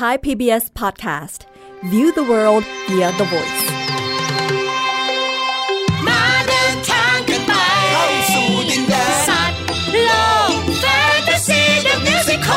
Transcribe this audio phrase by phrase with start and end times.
[0.00, 1.46] Thai PBS Podcast
[1.92, 3.64] View the world via the voice
[6.06, 7.52] มาเดินทางกันไป
[7.92, 9.58] เข้าสู่ดินแดนสัตว์
[10.04, 10.10] โล
[10.50, 10.84] กแฟ
[11.18, 12.54] นตาซีเดอะมิวสิคล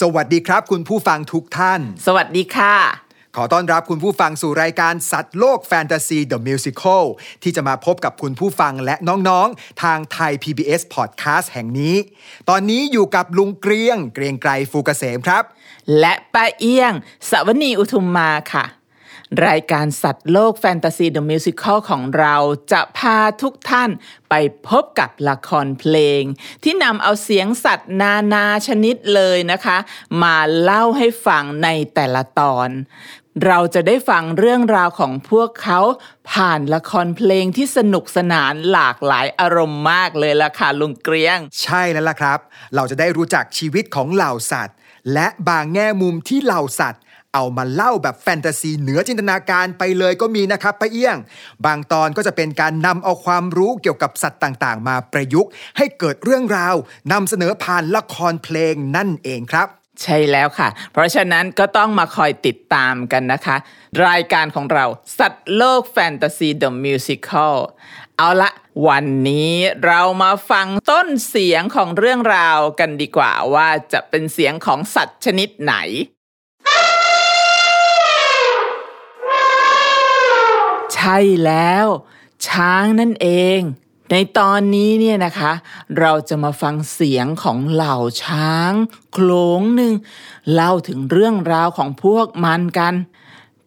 [0.00, 2.74] สวัสดีครับคุณผู้ฟังทุกท่าน สวัสดีค่ะ
[3.36, 7.04] ขอต้อนรับคุณผู้ฟังสู่รายการสัตว์โลกแฟนตาซีเดอะมิวสิคล
[7.42, 11.96] ที่จะมาพบกับคุณผู้ฟังและน้องๆ ทางไทย PBS Podcast แห่งนี้
[12.48, 15.42] ตอนนี้อยู่กับลุงเกรียง เกรียงไกรฟูกเกษมครับ
[15.98, 16.92] และป้าเอี้ยง
[17.30, 18.64] สวนีอุทุมมาค่ะ
[19.48, 22.36] รายการสัตว์โลกแฟนตาซีเดอะมิวสิคลของเรา
[22.72, 23.90] จะพาทุกท่าน
[24.30, 24.34] ไป
[24.68, 26.22] พบกับละครเพลง
[26.64, 29.78] ที่นำเอาเสียงสัตว์นานาชนิดเลยนะคะ
[30.22, 32.68] มาเล่าให้ฟังในแต่ละตอน
[33.46, 35.80] เราจะได้ฟังเรื่องราวของพวกเขา
[36.30, 42.38] ผ่านละครเพลงที่สนุกสนานหลากหลายอารมณ์มากเลยล่ะค่ะลุงเกรียง ใช่แล้วล่ะครับ
[42.74, 44.76] เราจะได้รู้จักชีวิตของเหล่าสัตว์
[45.12, 47.02] และบางแง่มุมที่เหล่าสัตว์
[47.34, 51.16] เอามาเล่าแบบแฟนตาซีเหนือจินตนาการไปเลยก็มีนะครับป้าเอี้ยง
[51.66, 56.74] บางตอนก็จะเป็นการนำเอาความรู้เกี่ยวกับสัตว์ต่างๆ มาประยุกต์ ให้เกิดเรื่องราว
[57.12, 59.68] นำเสนอผ่านละครเพลงนั่นเองครับ
[60.02, 63.56] ใช่แล้วค่ะ เพราะฉะนั้นก็ต้องมาคอยติดตามกันนะคะ
[64.06, 64.84] รายการของเรา
[65.18, 67.56] สัตว์โลกแฟนตาซีเดอะมิวสิคล
[68.16, 68.50] เอาละ
[68.88, 69.54] วันนี้
[69.86, 75.74] เรามาฟังต้นเสียงของเรื่องราวกันดีกว่าว่าจะเป็นเสียงของสัตว์ชนิดไหน
[80.94, 81.86] ใช่แล้ว
[82.46, 83.28] ช้างนั่นเอ
[83.58, 83.60] ง
[84.10, 85.52] ในตอนนี้เนี่ยนะคะ
[86.00, 88.72] เราจะมาฟังเสียงของเหล่าช้าง
[89.12, 89.92] โขลงหนึ่ง
[90.52, 92.94] เล่าถึงเรื่องราวของพวกมันกัน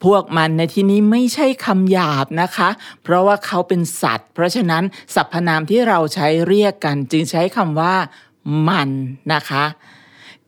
[0.03, 2.69] พวกมันในที่นี้ไม่ใช่คำหยาบนะคะ
[3.03, 4.83] เพราะว่าเขาเป็นสัตว์ เพราะฉะนั้น
[5.15, 7.95] สรรพนามที่เราใช้เรียกกันจึงใช้คำว่า
[8.67, 8.89] มัน
[9.33, 9.65] นะคะ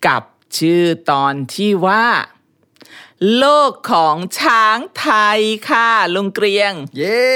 [0.08, 0.22] กับ
[0.58, 2.04] ชื่อตอนที่ว่า
[3.38, 7.36] โลกของช้างไทยค่ะลุงเกรียง เย่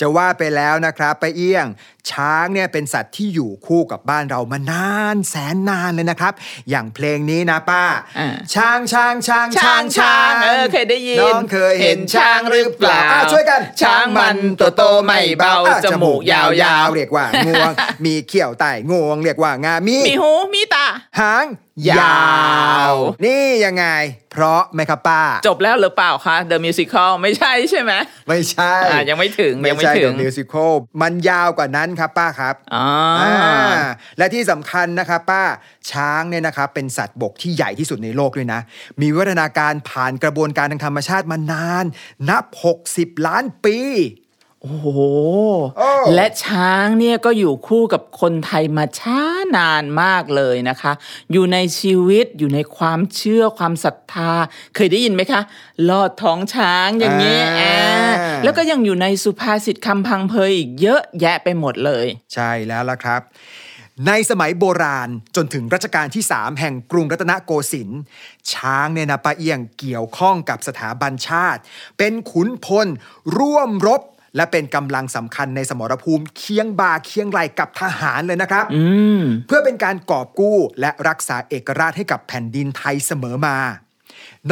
[0.00, 1.66] จะว่าไปแล้วนะครับไปเอี้ยง
[2.12, 6.32] ช้างเนี่ยเป็นสัตว์ที่อยู่คู่กับบ้านเรามานานแสนนานเลยนะครับ
[6.70, 7.84] อย่างเพลงนี้นะป้า
[8.18, 16.40] อ่าช้างช้างช้างช้างช้างเออเคยได้ยินน้องเคยเห็นช้างหรือเปล่าอะช่วยกัน ช้างมันตัวโตไม่เบาอะจมูกยา
[16.84, 17.72] วๆเรียกว่างวง
[18.04, 20.86] มีเขี้ยวไต่งวง เรียกว่างามีมีหูมีตา
[21.20, 21.46] หาง
[21.90, 22.30] ยา
[22.92, 23.86] ว นี่ยังไง
[24.32, 27.92] เพราะไหมครับป้า จบแล้วหรือเปล่าคะ The Musical ไม่ใช่ใช่ไหม
[28.28, 30.70] ไม่ใช่อ่ายังไม่ถึงไม่ยังไม่ใช่ถึ The ง Musical
[31.02, 32.86] มันยาวกว่านั้นครับป้าครับอ๋อ
[33.18, 33.82] ออ่า
[34.18, 35.42] และที่สำคัญนะครับป้า
[35.90, 38.60] ช้างเนี่ยนะครับเป็นสัตว์บกที่ใหญ่ที่สุดในโลกด้วยนะ
[39.00, 41.84] มีวิวัฒนาการผ่านกระบวนการทางธรรมชาติมานาน
[42.30, 42.44] นับ
[42.86, 43.78] 60 ล้านปี
[44.68, 44.88] โอ้โห
[45.78, 49.20] โอ้และช้างเนี่ยก็อยู่คู่กับคนไทยมาช้า
[49.56, 50.92] นานมากเลยนะคะ
[51.32, 54.32] อยู่ในชีวิตอยู่ในความเชื่อความศรัทธา
[54.74, 55.40] เคยได้ยินไหมคะ
[55.88, 63.22] ลอดท้องช้างอย่างนี้อ่าอ่าแล้วก็ยังอยู่ในสุภาษิตคำพังเพยอีกเยอะแยะไปหมดเลย ใช่แล้วล่ะครับ
[64.06, 68.00] ในสมัยโบราณจนถึงรัชกาลที่ 3 แห่งกรุงรัตนโกสินทร์
[68.52, 71.60] ช้างเนี่ยนะป้าเอียงเกี่ยวข้องกับสถาบันชาติ
[71.98, 72.86] เป็นขุนพล
[73.38, 74.02] ร่วมรบ
[74.36, 78.84] และเป็นกำลังสำคัญในสมรภูมิเคียงบ่าเคียงไหลกับทหารเลยนะครับอื
[79.18, 83.58] มเพื่อเป็นการกอบกู้และรักษาเอกราชให้กับแผ่นดินไทยเสมอมา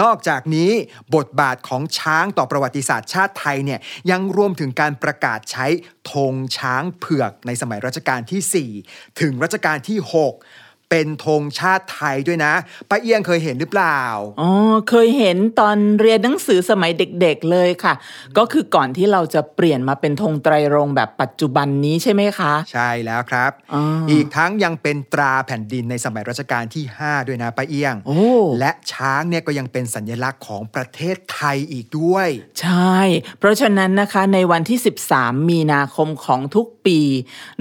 [0.00, 0.70] นอกจากนี้
[1.16, 3.80] บทบาทของช้างต่อประวัติศาสตร์ชาติไทยเนี่ย
[4.10, 5.66] ยังรวมถึงการประกาศใช้
[6.10, 12.52] ธงช้างเผือกในสมัยรัชกาลที่ 4 ถึงรัชกาลที่ 6 เป็นธงชาติไทยด้วยนะ
[12.90, 14.00] ป้าเอียงเคยเห็นหรือเปล่า
[14.40, 14.50] อ๋อ
[14.90, 17.94] เคยเห็นตอนเรียนหนังสือสมัยเด็กๆเลยค่ะ
[18.38, 28.22] ก็คือก่อนที่เราจะเปลี่ยนมาเป็นธงไตรรงค์แบบปัจจุบันนี้ใช่ไหมคะ ใช่แล้วครับอ๋ออีอีกทั้งยังเป็นตราแผ่นดินในสมัยรัชกาลที่ 5 ด้วยนะป้าเอียงโอ้
[28.58, 32.28] และช้างเนี่ยก็ยังเป็นสัญลักษณ์ของประเทศไทยอีกด้วย
[32.60, 32.98] ใช่
[33.38, 34.78] เพราะฉะนั้นนะคะในวันที่
[35.12, 36.98] 13 มีนาคมของทุกปี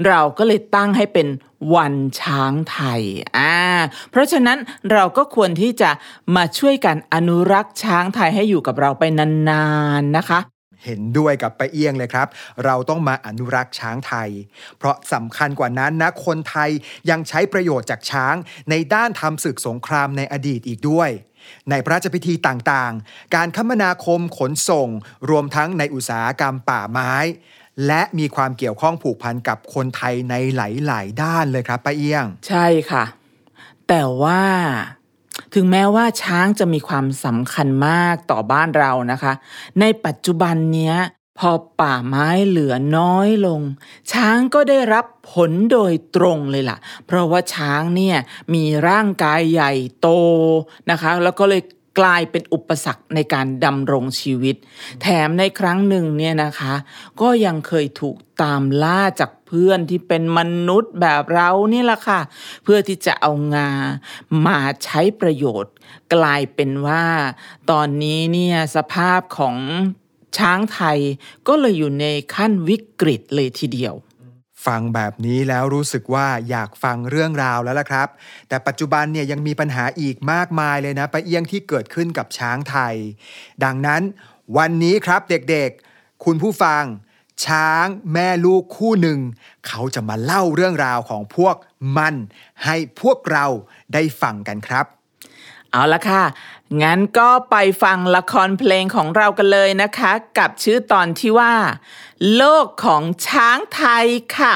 [0.06, 1.26] เราก็เลยตั้งให้เป็น
[1.74, 3.02] วันช้างไทย
[3.36, 3.56] อ่า
[4.10, 4.58] เพราะฉะนั้น
[4.92, 5.90] เราก็ควรที่จะ
[6.36, 9.66] มาช่วยกันอนุรักษ์ช้างไทยให้อยู่กับเราไปนา
[10.00, 10.40] นๆนะคะ
[10.84, 12.28] เห็นด้วยกับไปเอียงเลยครับ
[12.64, 14.28] เราต้องมาอนุรักษ์ช้างไทย
[14.78, 16.70] เพราะสำคัญกว่านั้นนะ คนไทย
[17.10, 18.34] ยังใช้ประโยชน์จากช้าง
[18.70, 21.10] ในด้านทำศึกสงครามในอดีตอีกด้วย
[21.70, 24.88] ในพระราชพิธีต่างๆ การคมนาคมขนส่ง
[25.30, 27.14] รวมทั้งในอุตสาหกรรมป่าไม้
[27.86, 30.60] และมีความเกี่ยวข้องผูกพันกับคนไทยในห
[30.92, 33.04] ลาย ๆ ด้านเลยครับป้าเอี้ยง ใช่ค่ะ
[33.88, 34.42] แต่ว่า
[35.54, 39.32] ถึงแม้ว่าช้างจะมีความสำคัญมากต่อบ้านเรานะคะ
[39.80, 40.96] ในปัจจุบันเนี้ย
[41.38, 41.50] พอ
[41.80, 43.60] ป่าไม้เหลือน้อยลง
[44.12, 48.16] ช้างก็ได้รับผลโดยตรงเลยล่ะ เพราะว่าช้างเนี่ย
[48.54, 50.08] มีร่างกายใหญ่โต
[50.90, 51.62] นะคะ แล้วก็เลย
[51.98, 54.56] กลายเป็นอุปสรรคในการดำรงชีวิต
[55.02, 56.74] แถมในครั้งหนึ่งเนี่ยนะคะ
[57.20, 62.20] ก็ยังเคยถูกตามล่าจากเพื่อนที่เป็นมนุษย์แบบเรานี่แหละค่ะ
[62.64, 63.70] เพื่อที่จะเอางา
[64.46, 65.74] มาใช้ประโยชน์
[66.14, 67.04] กลายเป็นว่า
[67.70, 69.56] ตอนนี้เนี่ยสภาพของ
[70.38, 70.98] ช้างไทย
[71.48, 73.94] ก็เลยอยู่ในขั้นวิกฤตเลยทีเดียว
[74.66, 78.08] ฟังแบบนี้แล้วรู้สึกว่าอยากฟังเรื่องราวแล้วล่ะครับ
[78.48, 82.94] แต่ปัจจุบันเนี่ยยังมีปัญหาอีกมากมายเลยนะปะเอียงที่เกิดขึ้นกับช้างไทย
[83.64, 84.02] ดังนั้น
[84.56, 86.84] วันนี้ครับเด็กๆ คุณผู้ฟัง
[87.46, 89.18] ช้างแม่ลูกคู่หนึ่ง
[89.66, 91.56] เขาจะมาเล่าเรื่องราวของพวก
[91.96, 92.14] มัน
[92.64, 93.46] ให้พวกเรา
[93.94, 94.86] ได้ฟังกันครับ
[95.70, 96.22] เอาละค่ะ
[96.82, 101.54] งั้นก็ไปฟังละครเพลงของเรากันเลยนะคะ กับชื่อตอนที่ว่า
[102.36, 104.06] โลกของช้างไทย
[104.38, 104.54] ค่ะ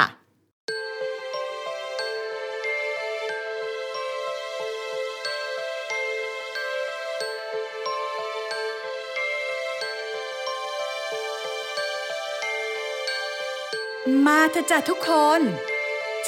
[14.25, 15.41] มาเถอะจ้ะทุกคน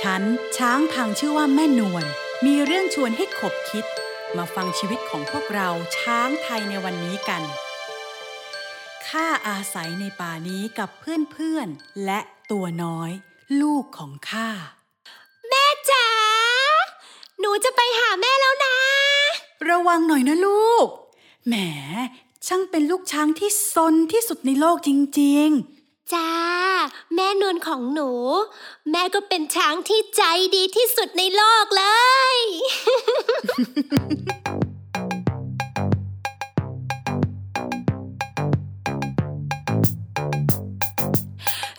[0.01, 0.21] ฉัน
[0.57, 2.05] ช้างพังชื่อว่าแม่นวล
[2.45, 3.85] มีเรื่องชวนให้ขบคิด
[4.37, 7.43] มาฟังชีวิตของพวกเราช้างไทยในวันนี้กัน
[9.07, 12.19] ข้าอาศัยในป่านี้กับเพื่อนๆ และ
[12.51, 13.11] ตัวน้อย
[13.61, 14.49] ลูกของข้า
[15.49, 16.07] แม่จ๋า
[17.39, 18.77] หนูจะไปหาแม่แล้วนะ
[19.69, 20.87] ระวังหน่อยนะลูก
[21.47, 21.55] แหม
[22.47, 24.89] ช่างเป็นลูกช้างที่ซนที่สุดในโลกจ
[25.21, 25.49] ริง
[26.13, 26.29] จ้า
[27.13, 28.11] แม่นวลของหนู
[28.91, 30.23] แม่ก็เป็นช้างที่ใจ
[30.55, 31.83] ดีที่สุดในโลกเล
[32.35, 32.37] ย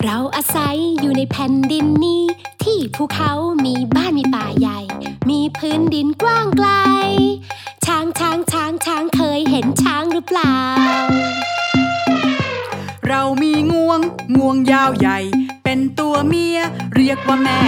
[0.04, 2.22] เราอาศัยอยู่ในแผ่นดินนี้
[2.64, 3.32] ที่ภูเขา
[3.64, 4.80] มีบ้านมีป่าใหญ่
[5.30, 6.70] มีพื้นดินกว้างไกล
[7.86, 10.81] ช้างช้างช้างช้างเคยเห็นช้างหรือเปล่า
[14.42, 15.18] งงวงยาวใหญ่
[15.64, 16.58] เป็นตัวเมีย
[16.96, 17.60] เรียกว่าแม่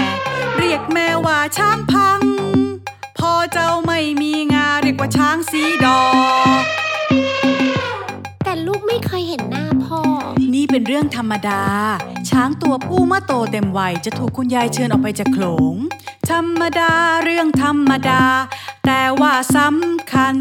[0.58, 2.20] เรียกแม่ว่าช้างพัง
[3.18, 6.02] พอเจ้าไม่มีงาเรียกว่าช้างสีดอ
[6.60, 6.62] ก
[8.44, 10.00] แต่ลูกไม่เคยเห็นหน้าพ่อ
[10.54, 11.62] นี่เป็นเรื่องธรรมดา
[12.30, 15.74] ช้างตัวผู้เมื่อโตเต็มวัยจะถูกคุณยายเชิญออกไปจากโขลง
[16.30, 16.92] ธรรมดา
[17.22, 18.22] เรื่องธรรมดา
[18.86, 20.36] แต่ว่าสำคัญ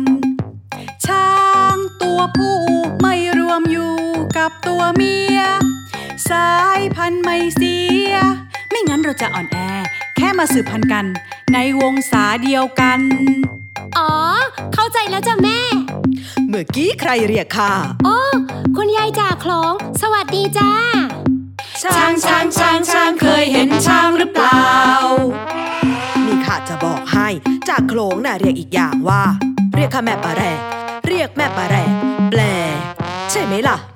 [1.05, 1.29] ช้า
[1.75, 2.57] งตัวผู้
[3.01, 3.93] ไม่รวมอยู่
[4.37, 5.39] กับตัวเมีย
[6.29, 7.75] สายพันธุ์ไม่เสี
[8.09, 8.13] ย
[8.69, 9.57] ไม่งั้นเราจะอ่อนแอ
[10.17, 11.05] แค่มาสืบพันธุ์กัน
[11.53, 12.99] ในวงศาเดียวกัน
[13.97, 14.11] อ๋อ
[14.73, 15.59] เข้าใจแล้วจ้ะแม่
[16.49, 17.71] เมื่อกี้ใครเรียกข้า
[18.05, 18.17] โอ้
[18.77, 20.71] คุณยายจากคลอง สวัสดีจ้า
[21.81, 24.67] ช้างช้างช้างช้างเคยเห็นช้างหรือเปล่า
[26.25, 27.27] นี่ข้าจะบอกให้
[27.69, 29.21] จากโขลงน่ะเรียกอีกอย่างว่า
[29.75, 30.59] เรียกข้าแม่ปลาแรก
[31.07, 31.91] เรียกแม่ปลาแรก
[32.31, 32.41] แปล
[33.31, 33.92] ใช่ไหมล่ะข้า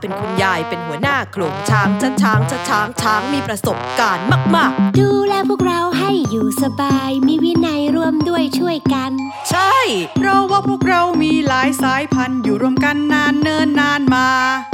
[0.00, 9.76] เป็นคุณยายเป็นหัวหน้าโขลงช้างชัดช้างชัดช้างช้างมีประสบการณ์มากดูแลพวกเราให้อยู่สบาย มีวินัยร่วมด้วยช่วยกันๆใช่
[10.16, 14.28] เพราะว่าพวกเรามีหลายสายพันธุ์อยู่รวมกันนานเนินนานมา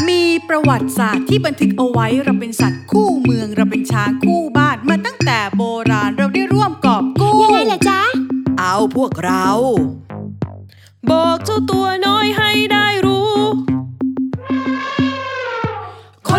[0.08, 8.00] มีประวัติศาสตร์ที่บันทึกเอาไว้เราเป็นสัตว์คู่เมืองเราเป็นช้างคู่บ้านมาตั้งแต่โบราณเราได้ร่วมกอบกู้ยังไงล่ะจ๊ะ
[8.60, 9.46] เอาพวกเรา
[11.10, 13.34] บอกเจ้าตัวน้อยให้ได้รู้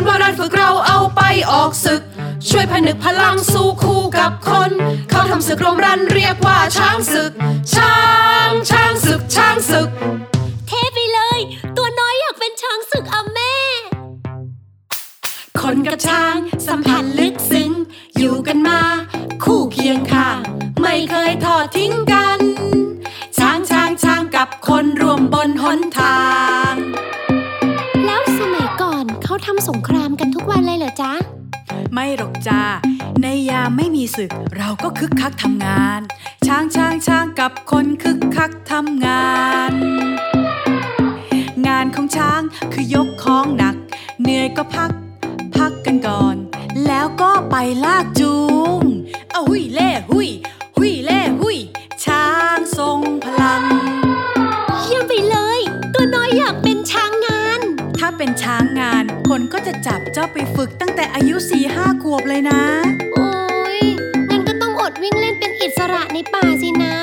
[0.07, 1.21] คนโบราณฝึกเราเอาไป
[1.51, 2.01] ออกศึก
[2.49, 4.71] ช่วยผนึกพลังสู้คู่กับคน
[5.09, 7.31] เขาทำศึกรมรันเรียกว่าช้างศึก
[7.75, 7.97] ช้า
[8.49, 9.89] งช้างศึกช้างศึก
[10.67, 11.39] เทไปเลย
[11.77, 13.55] ตัวน้อยอยากเป็นช้างศึกอะแม่
[15.61, 16.35] คนกับช้าง
[16.67, 17.71] สัมพันธ์ลึกซึ้ง
[18.17, 18.81] อยู่กันมา
[19.43, 20.39] คู่เคียงข้าง
[20.81, 22.39] ไม่เคยทอดทิ้งกัน
[23.37, 26.17] ช้างช้างช้างกับคนรวมบนหนทา
[26.66, 26.66] ง
[29.45, 31.11] ทำสงครามกันทุกวันเลยเหรอจ๊ะ
[31.93, 32.61] ไม่หรอกจ้า
[33.21, 36.01] ในยามไม่มีศึก เราก็คึกคักทำงาน
[36.47, 39.27] ช้างช้างช้างกับคนคึกคักทำงา
[39.71, 39.73] น
[41.67, 42.41] งานของช้าง
[42.73, 43.75] คือยกของหนัก
[44.21, 44.91] เหนื่อยก็พัก
[45.55, 46.35] พักกันก่อน
[46.87, 48.35] แล้วก็ไปลากจู
[48.79, 48.81] ง
[49.31, 50.29] เอาหุยเล่หุย
[50.77, 51.57] หุยเล่หุย
[52.05, 53.63] ช้างทรงพลัง
[54.81, 55.59] เยี่ยมไปเลย
[55.93, 57.61] ตัวน้อยอยากเป็นช้างงาน
[57.97, 58.66] ถ้าเป็นช้างงาน
[59.29, 62.61] คนก็จะจับเจ้าไปฝึกตั้งแต่อายุสี่ห้าขวบเลยนะ
[63.13, 63.29] โอ้
[63.77, 63.79] ย
[64.29, 66.95] งั้นก็ต้องอดวิ่งเล่นเป็นอิสระในป่าสินะ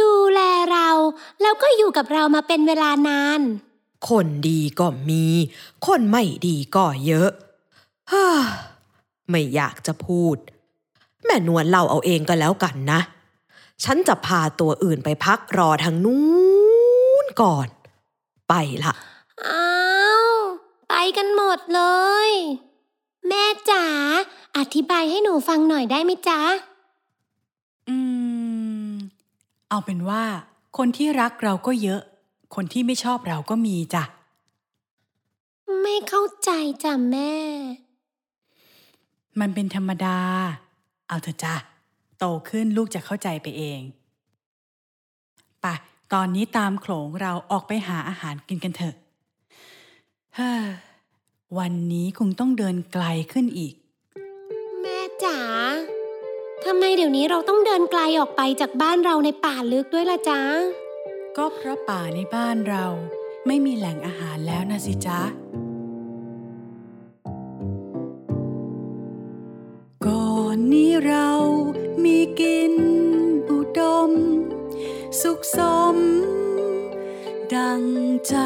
[0.00, 0.40] ดูแล
[0.72, 0.88] เรา
[1.42, 3.40] แล้วก็อยู่กับเรามาเป็นเวลานาน
[4.08, 5.24] คนดีก็มี
[5.86, 7.30] คนไม่ดีก็เยอะ
[8.10, 8.26] ฮ่า
[9.30, 10.36] ไม่อยากจะพูด
[11.24, 13.00] แม่นวลเล่าเอาเองก็แล้วกันนะ
[13.84, 16.22] ฉันจะพาตัวอื่นไปพักรอทางนู้
[17.24, 17.68] นก่อน
[18.48, 18.92] ไปละ
[19.44, 19.68] อ้า
[20.26, 20.30] ว
[20.88, 21.82] ไปกันหมดเล
[22.28, 22.30] ย
[23.28, 23.84] แม่จ๋า
[24.56, 26.40] อธิบายให้หนูฟังหน่อยได้ไหมจ๊ะ
[27.88, 27.96] อื
[28.51, 28.51] ม
[29.74, 30.24] เอาเป็นว่า
[30.78, 32.02] คนที่รักเราก็เยอะ
[32.54, 34.04] คนที่ไม่ชอบเราก็มีจ้ะ
[35.82, 36.50] ไม่เข้าใจ
[36.84, 37.34] จ้ะแม่
[39.40, 40.18] มันเป็นธรรมดา
[41.08, 41.54] เอาเถอะจ้ะ
[42.18, 43.80] โตขึ้นลูกจะเข้าใจไปเอง
[45.60, 45.74] ไปะ
[46.12, 48.94] ตอนนี้ตามโขลงเราออกไปหาอาหารกินกันเถอะ
[50.34, 50.64] เฮ้อ
[51.58, 53.74] วันนี้คงต้องเดินไกลขึ้นอีก
[54.80, 55.38] แม่จ๋า
[56.66, 60.40] ทำไมเดี๋ยวนี้เราต้องเดินไกลออกไปจากบ้านเราในป่าลึกด้วยล่ะจ๊ะ
[61.36, 62.84] ก็เพราะป่าในบ้านเรา
[63.46, 65.20] ไม่มีแหล่งอาหารแล้วนะสิจ๊ะ
[70.06, 71.28] ก่อนนี้เรา
[72.04, 72.74] มีกิน
[73.50, 74.10] อุดม
[75.22, 75.58] สุขส
[75.94, 75.96] ม
[77.54, 77.82] ดัง
[78.28, 78.36] ใจ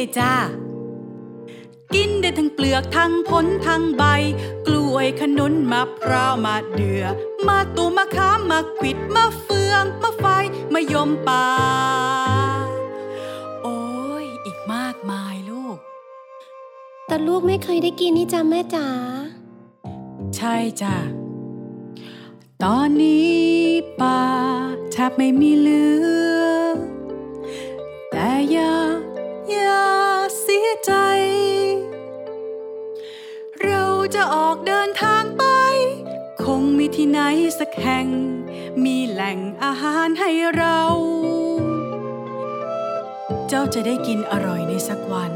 [0.00, 0.34] เลยจ้า
[1.94, 4.04] กินได้ทั้งเปลือกทั้งผลทั้งใบ
[4.66, 7.04] กล้วยขนุนมะพร้าวมะเดือ
[7.46, 10.24] มาตูมมะขามมะขวิดมะเฟืองมะไฟ
[10.72, 11.46] มะยมป่า
[13.62, 13.80] โอ้
[14.24, 15.78] ยอีกมากมายลูก
[17.06, 18.86] แต่ลูกไม่เคยได้กินนี่จ้ะแม่จ๋า
[20.36, 20.96] ใช่จ้ะ
[22.62, 23.38] ตอนนี้
[24.00, 24.22] ป่า
[24.92, 25.82] แทบไม่มีเหลื
[26.28, 26.29] อ
[34.14, 35.44] จะออกเดินทางไป
[36.44, 37.20] คงมีที่ไหน
[37.58, 38.06] สักแห่ง
[38.84, 40.80] มีแหล่งอาหารให้เรา
[43.48, 45.32] เจ้าจะได้กินอร่อยในสักวัน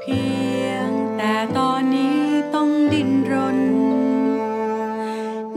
[0.00, 0.22] เพี
[0.66, 2.20] ยงแต่ตอนนี้
[2.54, 3.58] ต้องดิ้นรน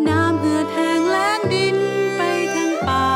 [0.08, 1.78] น้ำเหือดแห้งแล้งดิน
[2.18, 2.22] ไป
[2.56, 3.10] ทั้งป่า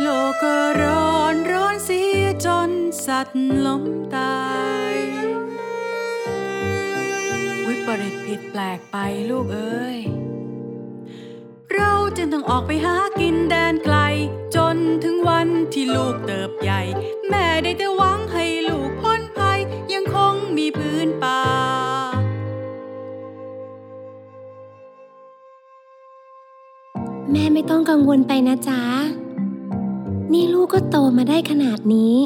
[0.00, 2.70] โลกก็ร้อนร้อนเสียจน
[3.06, 3.84] สัตว์ล้ม
[4.16, 4.36] ตา
[4.94, 4.95] ย
[7.86, 8.96] ปริตผิดแปลกไป
[9.30, 9.98] ลูกเอ้ย
[11.74, 13.96] เราจึงต้องออกไปหากินแดนไกล
[14.56, 16.80] จนถึงวันที่ลูกเติบใหญ่
[17.28, 19.60] แม่ได้แต่หวังให้ลูกพ้นภัย
[19.92, 21.40] ยังคงมีพื้นป่า
[27.30, 28.82] แม่ไม่ต้องกังวลไปนะจ๊ะ
[30.32, 32.16] นี่ลูกก็โตมาได้ขนาดนี้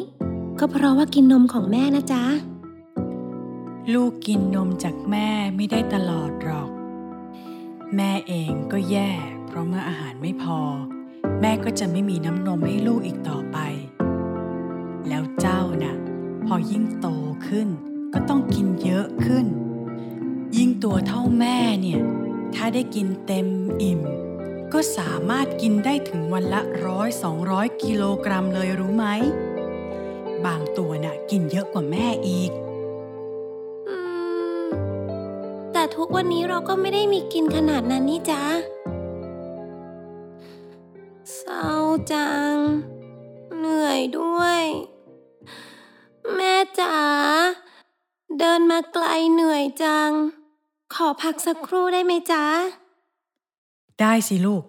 [0.58, 2.24] ก็เพราะว่ากินนมของแม่นะจ๊ะ
[3.94, 6.70] ลูกกินนมจากแม่ไม่ได้ตลอดหรอก
[7.96, 9.10] แม่เองก็แย่
[9.46, 10.58] เพราะเมื่ออาหารไม่พอ
[11.40, 13.58] แม่ก็จะไม่มีน้ำนมให้ลูกอีกต่อไป
[15.08, 15.96] แล้วเจ้าน่ะ
[16.46, 17.08] พอยิ่งโต
[17.46, 17.68] ขึ้น
[18.14, 19.46] ก็ต้องกินเยอะขึ้น
[20.56, 22.00] ยิ่งตัวเท่าแม่เนี่ย
[22.54, 23.48] ถ้าได้กินเต็ม
[23.82, 24.00] อิ่ม
[24.72, 29.06] ก็สามารถกินได้ถึงวันละร้อยสองร้อยกิโลกรัมเลยรู้ไหม
[30.46, 32.52] บางตัวน่ะกินเยอะกว่าแม่อีก
[36.14, 38.42] วันนี้เราก็ไม่ได้มีกินขนาดนั้นนี่จ๊ะ
[41.36, 41.68] เศร้า
[42.12, 42.54] จัง
[43.58, 44.62] เหนื่อยด้วย
[46.34, 46.96] แม่จ๋า
[48.38, 50.10] เดินมาไกลเหนื่อยจัง
[50.94, 52.44] ขอพักสักครู่ได้ไหมจ๊ะ
[54.00, 54.64] ได้สิลูก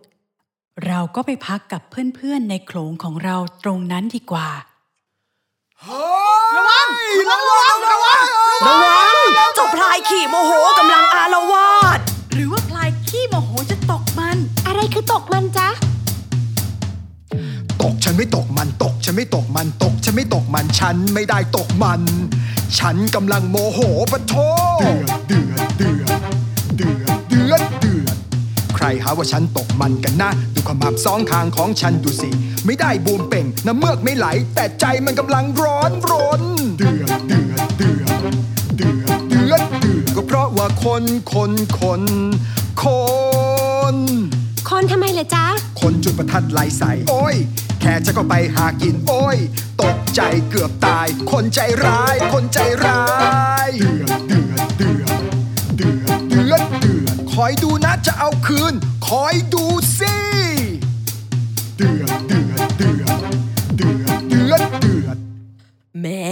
[0.87, 4.49] เราก็ไปพักกับเพื่อนๆในโขลงของเราตรงนั้นดีกว่า
[5.89, 6.87] ระวัง
[7.31, 8.23] ระวังระวัง
[8.67, 9.13] ระวัง
[9.55, 11.99] เจ้าพลายขี่โมโหกำลังอาละวาด
[12.33, 15.69] หรือว่าพลายขี่โมโหจะตกมัน อะไรคือตกมันจ๊ะ
[17.81, 22.01] ตกฉันไม่ตกมันตกฉันไม่ตกมันตกฉันไม่ตกมันฉันไม่ได้ตกมัน
[22.79, 23.79] ฉันกำลังโมโห
[24.11, 24.33] ปะโท
[24.81, 25.50] เดือดเดือด
[29.03, 32.29] หาว่าฉันตกมันกันนะ ดูความหับสองทางของฉันดูสิ
[32.65, 36.43] ไม่ได้บูมเป่งน้ำเมือกไม่ไหล แต่ใจมันกำลังร้อนรน
[36.77, 38.01] เดือดเดือดเดือด
[38.77, 42.01] เดือดเดือดเดือดก็เพราะว่าคนคนคน
[42.83, 42.85] ค
[43.93, 43.95] น
[44.69, 45.45] คนทำไมเหรอจ๊ะ
[45.81, 47.35] คนจุดประทัดไล่ใส่ โอ้ย
[47.81, 49.37] แค่จะก็ไปหากิน โอ้ย
[49.81, 53.03] ตกใจเกือบตาย คนใจร้าย คนใจร้า
[53.67, 54.40] ยเดือดเดือด
[57.43, 58.73] อดคอยดูนะจะเอาคืน
[59.07, 59.65] คอยดู
[59.99, 60.15] สิ
[61.77, 63.01] เดือดเดือดเดือด
[63.77, 65.17] เดือดเดือดเดือด
[65.99, 66.29] แหม้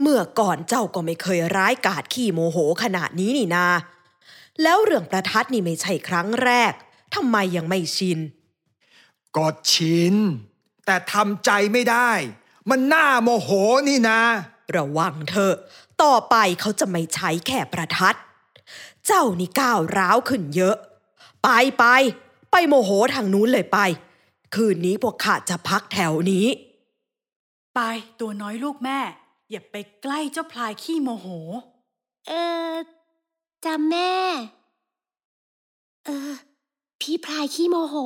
[0.00, 3.66] เมื่อก่อนเจ้าก็ไม่เคยร้ายกาจขี้โมโหขนาดนี้นี่นา
[4.62, 6.72] แล้วเรื่องประทัดนี่ไม่ใช่ครั้งแรก
[7.14, 8.18] ทำไมยังไม่ชิน
[9.36, 10.14] ก็ชิน
[10.86, 12.10] แต่ทำใจไม่ได้
[12.70, 13.50] มันน่าโมโห
[13.88, 14.20] นี่นะ
[14.76, 15.54] ระวังเถอะ
[16.02, 18.16] ต่อไปเขาจะไม่ใช้แค่ประทัด
[19.06, 20.76] เจ้านี่ก้าวร้าวขึ้นเยอะ
[21.42, 21.48] ไป
[21.78, 21.84] ไป
[22.50, 23.78] ไปโมโหทางนู้นเลยไป
[24.54, 26.46] คืนนี้พวกข้าจะพักแถวนี้
[27.74, 27.80] ไป
[28.20, 28.98] ตัวน้อยลูกแม่
[29.50, 31.26] อย่าไปใกล้เจ้าพลายขี้โมโห
[32.28, 32.32] เอ
[32.70, 32.72] อ
[33.64, 34.12] จำแม่
[36.04, 36.32] เออ
[37.00, 37.96] พี่พลายขี้โมโห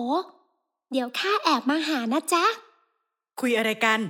[0.91, 2.45] เดี๋ยวข้าแอบมาหานะจ๊ะ
[3.41, 4.01] คุยอะไรกัน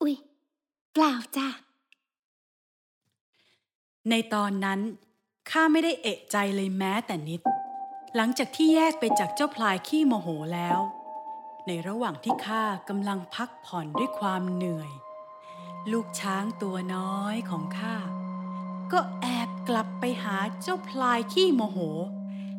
[0.00, 0.14] อุ๊ย
[0.92, 1.48] เปล่าจ้ะ
[4.10, 4.80] ในตอนนั้น
[5.50, 7.40] ข้าไม่ได้เอะใจเลยแม้แต่นิด
[8.16, 10.78] หลังจากที่แยกไปจากเจ้าพลายขี้โมโหแล้ว
[11.66, 14.92] ในระหว่างที่ข้ากำลังพักผ่อนด้วยความเหนื่อย
[15.92, 17.96] ลูกช้างตัวน้อยของข้า
[18.92, 21.78] ก็แอบกลับไปหาเจ้าพลายขี้โมโห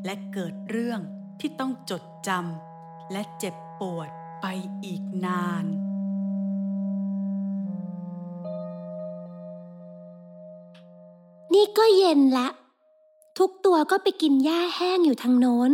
[0.06, 1.00] และเกิดเรื่อง
[1.40, 4.10] ที่ต้องจดจำและเจ็บปวด
[4.42, 4.46] ไป
[4.86, 5.66] อีกนาน
[11.54, 12.48] นี่ก็เย็นละ
[13.38, 15.72] ทุกตัวก็ไปกินหญ้าแห้งอยู่ทางโน้น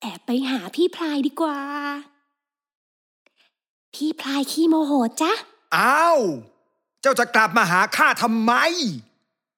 [0.00, 1.58] แอบไปหาพี่พลายดีกว่า
[3.94, 5.32] พี่พลายขี้โมโหจ๊ะ
[5.76, 6.18] อ้าว
[7.00, 8.52] เจ้าจะกลับมาหาข้าทำไม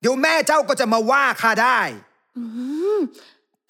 [0.01, 1.81] เดี๋ยวแม่เจ้าก็จะมาว่าข้าได้
[2.37, 2.45] อื
[2.97, 2.99] ม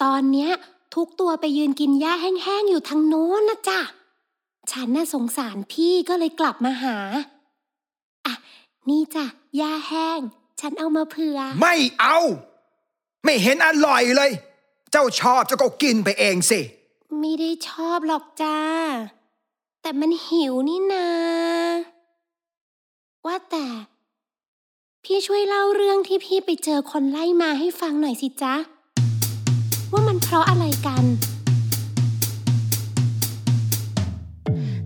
[0.03, 0.51] ตอนเนี้ย
[0.95, 3.79] ทุกตัวไปยืนกินหญ้าแห้งๆอยู่ทางโน้นนะจ๊ะ
[4.71, 6.97] ฉันน่ะสงสารพี่ก็เลยกลับมาหา
[8.25, 8.33] อะ
[8.89, 9.25] นี่จ้ะ
[9.57, 10.19] หญ้าแห้ง
[10.61, 12.17] ฉันเอามาเผื่อ ไม่เอา
[13.25, 14.31] ไม่เห็นอร่อยเลย
[14.91, 16.59] เจ้าชอบเจ้าก็กินไปเองสิ
[17.19, 18.57] ไม่ได้ชอบหรอกจ้า
[19.81, 21.07] แต่มันหิวนี่นา
[23.25, 23.67] ว่าแต่
[25.03, 28.55] พี่ช่วยเล่าเรื่องที่พี่ไปเจอคนไล่มาให้ฟังหน่อยสิจ๊ะ
[29.91, 31.05] ว่ามันเพราะอะไรกัน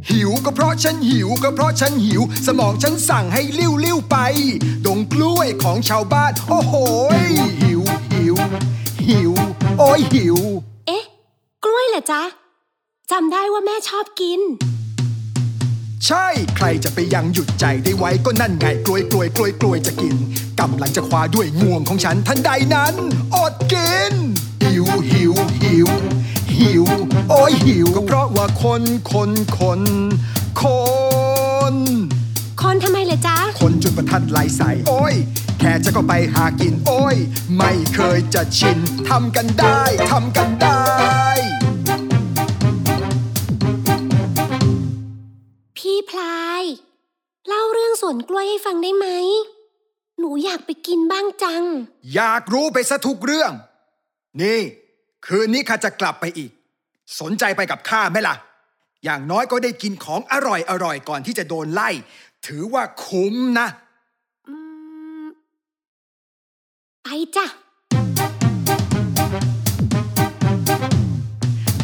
[0.09, 4.17] หิวก็เพราะฉันหิวก็เพราะฉันหิว สมองฉันสั่งให้ลิ้วลิ้วไป
[4.85, 6.73] ดงกล้วยของชาวบ้าน โอ้โห
[7.27, 7.76] ยหิว
[8.47, 8.61] หิว
[9.09, 9.31] หิว
[9.79, 10.37] โอ้ยหิว
[10.87, 11.03] เอ๊ะ
[11.63, 12.23] กล้วยเหรอจ๊ะ
[13.11, 14.41] จำได้ว่าแม่ชอบกิน
[16.07, 20.15] ใช่ใครจะไปยังหยุดใจได้ไว้ก็นั่นไงกล้วยกล้วยกล้วยกล้วยจะกิน
[20.59, 22.93] กำลังจะคว้าด้วยงวงของฉันทันใดนั้น
[23.35, 24.13] อดกิน
[24.63, 25.33] หิวหิว
[25.63, 25.87] หิว
[26.59, 26.83] หิว
[27.29, 28.81] โอ้ยหิว ก็เพราะว่าคน
[29.13, 29.81] คนคน
[30.61, 30.63] ค
[31.73, 31.75] น
[32.61, 35.15] คนทำไมเหรอจ๊ะ คนจุดประทัดไล่ใส่โอ้ย
[35.59, 37.17] แค่จะก็ไปหากินโอ้ย
[37.57, 40.81] ไม่เคยจะชินทำกันได้ทำกันได้
[45.77, 46.63] พี่พลาย
[47.47, 49.07] เล่าเรื่องสวนกล้วยให้ฟังได้ไหม
[50.19, 51.63] หนูอยากไปกินบ้างจัง
[52.15, 53.51] อยากรู้ไปซะทุกเรื่อง
[54.41, 54.59] นี่
[55.25, 56.51] คืนนี้ข้าจะกลับไปอีก
[57.19, 58.35] สนใจไปกับข้าไหมล่ะ
[59.03, 61.89] อย่างน้อยก็ได้กินของอร่อยอร่อยก่อนที่จะโดนไล่
[62.47, 63.67] ถือว่าคุ้มนะ
[67.09, 67.45] ไปจ้ะ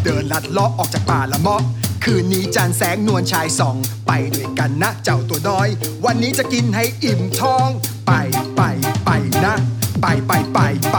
[0.04, 1.62] เดินลัดเลาะออกจากป่าละเมาะ
[2.04, 3.76] คืนนี้จานแสงนวลชายส่อง
[4.08, 5.68] ไปด้วยกันนะเจ้าตัวน้อย
[6.06, 7.68] วันนี้จะกินให้อิ่มท้อง
[8.08, 8.12] ไป
[8.56, 8.62] ไป
[9.06, 9.10] ไป
[9.44, 9.54] นะ
[10.02, 10.60] ไปไปไป
[10.92, 10.98] ไป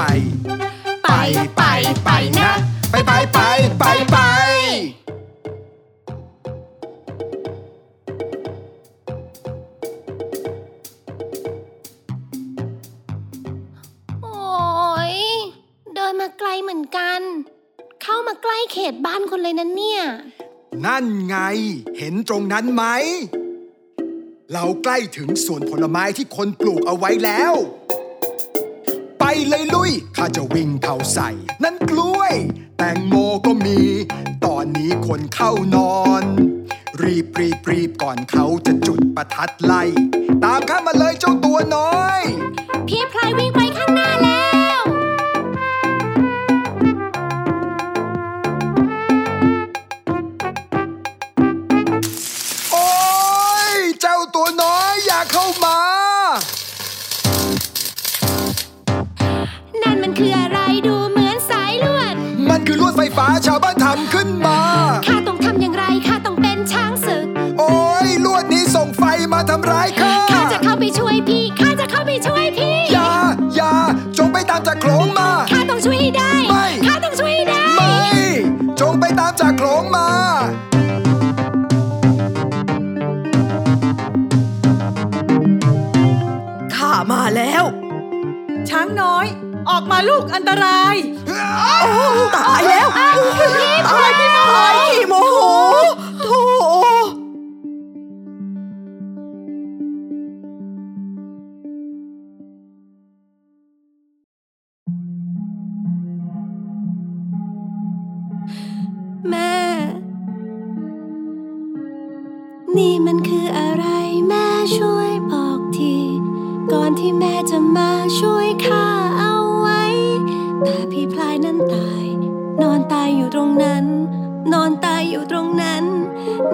[1.05, 1.11] ไป
[1.57, 1.63] ไป
[2.05, 2.11] ไป
[2.41, 2.53] นะ
[2.91, 3.41] ไปไปไป
[3.79, 4.19] ไปไป
[16.97, 17.23] กลเหมือนกัน
[18.03, 20.03] เข้ามาใกล้เขตบ้านคนเลยนะเนี่ย
[20.87, 21.37] นั่นไง
[21.99, 22.85] เห็นตรงนั้นไหม
[24.53, 27.55] เราใกล้ถึงสวนผลไม้ที่คนปลูกเอาไว้แล้ว
[29.21, 31.31] ไปเลยลุย ข้าจะวิ่งเข้าใส่
[31.65, 32.35] นั่นกล้วย
[32.79, 33.15] แตงโม
[33.47, 33.79] ก็มี
[34.45, 36.23] ตอนนี้คนเข้านอน
[37.03, 39.83] รีบรีบรีบก่อนเขาจะจุดประทัดไล่
[40.45, 42.21] ตามข้ามาเลยเจ้าตัวน้อย
[42.89, 43.61] พี่พลายวิ่งไป
[63.55, 90.97] วดไออกมาลูกอันตราย
[92.37, 93.17] ตายแล้วตาย
[93.59, 93.89] พี่โม
[94.43, 94.51] โห
[94.89, 95.39] ขี้โมโห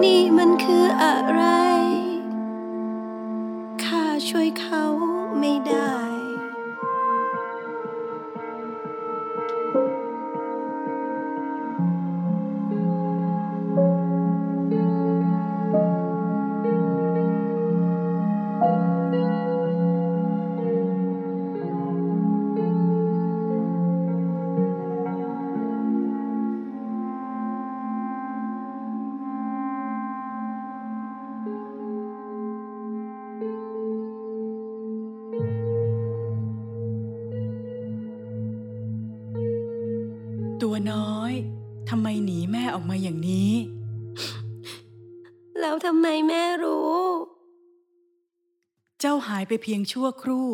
[0.03, 1.41] นี่มันคืออะไร
[42.25, 43.53] หนีแม่ออกมาอย่างนี้
[45.59, 46.99] แล้วทำไมแม่รู้
[48.99, 50.49] เจ้าหายไปเพียงชั่วครู่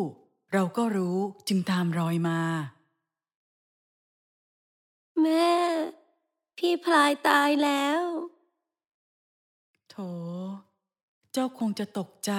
[0.52, 2.40] เราก็รู้จึงตามรอยมา
[5.22, 5.52] แม่
[6.58, 8.02] พี่พลายตายแล้ว
[9.90, 9.96] โถ
[11.32, 12.32] เจ้าคงจะตกใจ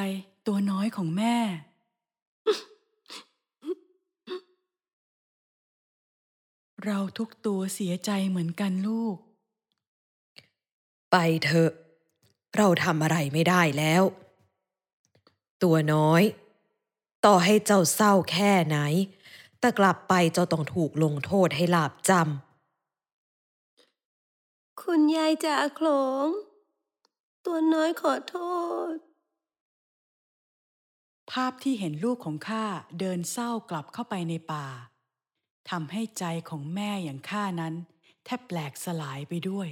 [0.47, 1.35] ตัวน้อยของแม่
[6.85, 9.17] เราทุกตัวเสียใจเหมือนกันลูก
[11.11, 11.71] ไปเถอะ
[12.57, 14.03] เราทำอะไรไม่ได้แล้ว
[15.63, 16.23] ตัวน้อย
[17.25, 18.77] ต่อให้เจ้าเศร้าแค่ไหน
[19.59, 22.11] แต่กลับไปเจ้าต้องถูกลงโทษให้หลาบจ
[24.81, 25.87] คุณยายจ่าโขล
[26.25, 26.27] ง
[27.45, 28.37] ตัวน้อยขอโท
[28.91, 28.95] ษ
[31.31, 32.65] ภาพที่เห็นลูกของข้า
[32.99, 34.65] เดินเศร้ากลับเข้าไปในป่า
[35.69, 37.73] ทำให้ใจของแม่อย่างข้านั้น
[38.25, 39.69] แทบแปลกสลายไปด้วย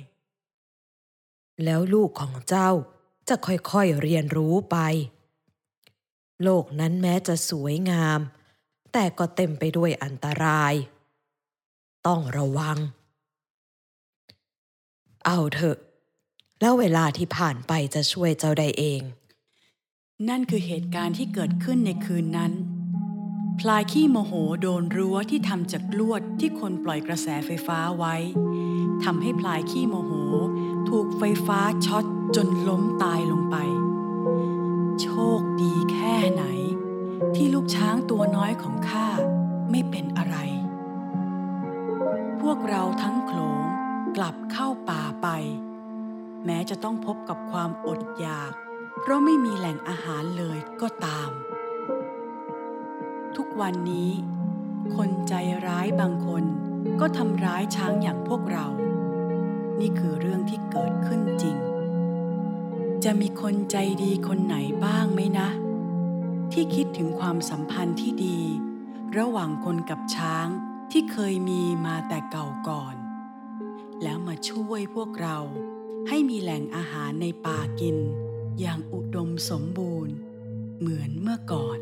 [0.79, 2.69] ำแล้วลูกของเจ้า
[3.27, 4.77] จะค่อยๆเรียนรู้ไป
[6.43, 8.19] โลกนั้นแม้จะสวยงาม
[8.93, 10.73] แต่ก็เต็มไปด้วยอันตราย
[12.07, 12.77] ต้องระวัง
[15.25, 15.77] เอาเถอะ
[16.59, 19.01] แล้วเวลาที่ผ่านไปจะช่วยเจ้าได้เอง
[20.29, 22.51] นั่นคือเหตุการณ์ที่เกิดขึ้นในคืนนั้น
[23.61, 28.15] พลายขี้โมโหโดนรั้วที่ทำจากลวดที่คนปล่อยกระแสไฟฟ้าไว้
[29.03, 30.11] ทำให้พลายขี้โมโห
[30.89, 33.55] ถูกไฟฟ้าช็อตจนล้มตายลงไป
[35.01, 35.07] โช
[35.39, 36.43] คดีแค่ไหน
[37.35, 39.07] ที่ลูกช้างตัวน้อยของข้า
[39.71, 40.35] ไม่เป็นอะไร
[42.41, 43.61] พวกเราทั้งโขลง
[44.17, 45.27] กลับเข้าป่าไป
[46.45, 48.51] แม้จะต้องพบกับความอดอยาก
[49.01, 51.31] เพราะไม่มีแหล่งอาหารเลยก็ตาม
[53.35, 54.11] ทุกวันนี้
[54.95, 55.33] คนใจ
[55.67, 56.43] ร้ายบางคน
[56.99, 58.67] ก็ทำร้ายช้างอย่างพวกเรา
[59.79, 61.57] นี่คือเรื่องที่เกิดขึ้นจริง
[63.03, 65.49] จะมีคนใจดีคนไหนบ้างไหมนะ
[66.51, 68.39] ที่คิดถึงความสัมพันธ์ที่ดี
[69.17, 70.47] ระหว่างคนกับช้าง
[70.91, 72.95] ที่เคยมีมาแต่เก่าก่อน
[74.03, 75.37] แล้วมาช่วยพวกเรา
[76.07, 77.97] ให้มีแหล่งอาหารในป่ากิน
[78.59, 80.15] อย่างอุดมสมบูรณ์
[80.79, 81.79] เหมือนเมื่อก่อน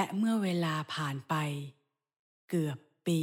[0.00, 1.34] และเมื่อเวลาผ่านไป
[2.48, 3.20] เกือบปี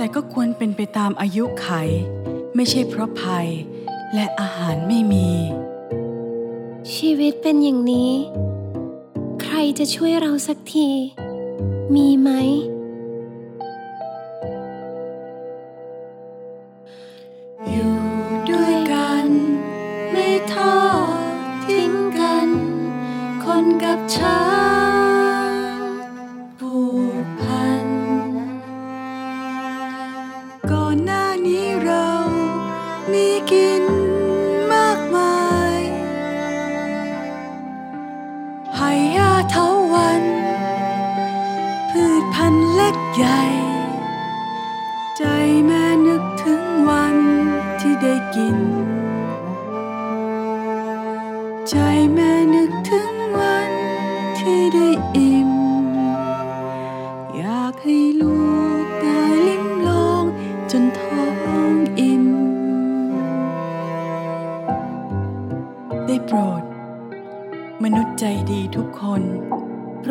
[0.00, 1.68] แต่ก็ควรเป็นไปตามอายุไข
[2.54, 3.48] ไม่ใช่เพราะภัย
[4.14, 5.28] และอาหารไม่มี
[6.94, 8.12] ชีวิตเป็นอย่างนี้
[9.42, 10.88] ใครจะช่วยเราสักที
[11.94, 12.30] มีไหม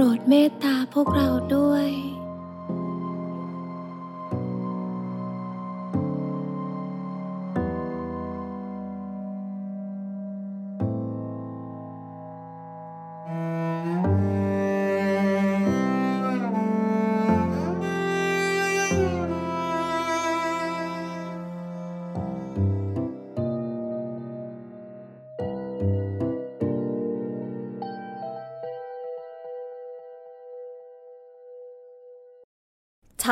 [0.08, 1.88] รดเมตตาพวกเราด้วย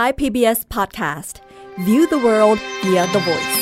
[0.06, 1.36] Thai PBS Podcast
[1.88, 3.58] View the world via the voice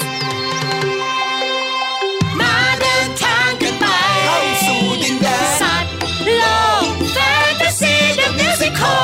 [2.39, 3.85] มาเดินทางกันไป
[4.25, 5.93] เข้าสู่ดินแดนสัตว์
[6.37, 6.43] โล
[6.83, 7.17] กแฟ
[7.51, 8.97] นตาซีเดอะมิวสิคอ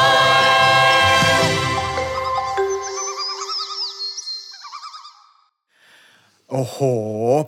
[6.49, 6.77] โอ้โห